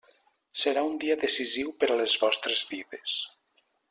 Serà 0.61 0.83
un 0.91 0.95
dia 1.03 1.17
decisiu 1.23 1.69
per 1.83 1.89
a 1.91 1.99
les 2.01 2.17
vostres 2.25 2.63
vides. 2.73 3.19